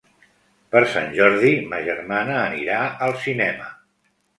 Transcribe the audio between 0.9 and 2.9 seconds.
Sant Jordi ma germana anirà